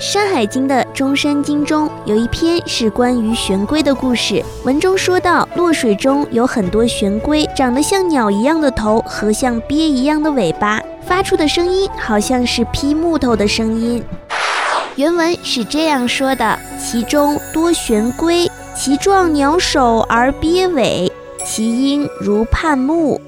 [0.00, 4.42] 山海经》的中山经中有一篇是关于玄龟的故事。
[4.64, 14.02] 文中说到，洛水中有很多玄龟，长得像鸟一样的头和像鳖一样的尾巴，发出的声音好像是劈木头的声音。
[14.96, 21.12] 原文是这样说的：其中多玄龟，其状鸟首而鳖尾，
[21.44, 23.20] 其音如判木。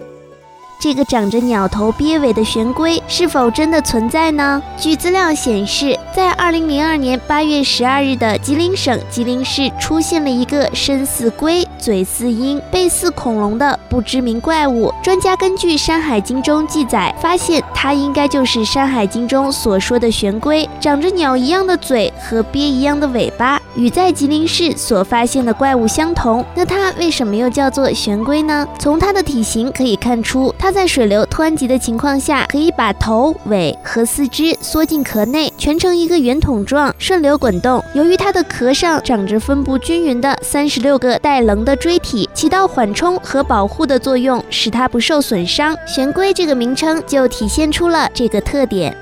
[0.80, 4.60] 这个长着鸟头鳖尾的玄龟是否真的存在呢？
[4.76, 14.92] 据资料显示，在二零零二年八月十二日的吉林省吉林市出现了一个身似龟、嘴似鹰、背似恐龙的不知名怪物。
[15.02, 26.44] 专家根据《山海经》中记载，发现它应该就是《山海经》中所说的玄龟，长着鸟一样的嘴和鳖一样的尾巴，与在吉林市所发现的怪物相同。
[26.54, 28.68] 那它为什么又叫做玄龟呢？
[28.78, 30.72] 从它的体型可以看出，它。
[30.72, 37.82] 在水流湍急的情况下，可以把头、尾和四肢缩进壳内，全程一个圆筒状，顺流滚动。
[37.94, 45.76] 由于它的壳上长着分布均匀的三十六个带棱的锥体，起到缓冲和保护的作用，使它不受损伤。
[45.86, 48.92] 玄龟这个名称就体现出了这个特点。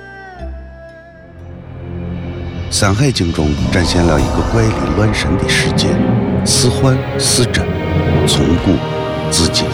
[2.73, 5.89] 《山海经》中展现了一个怪力乱神的世界，
[6.45, 7.67] 似幻似真，
[8.29, 8.73] 从古
[9.31, 9.65] 至今。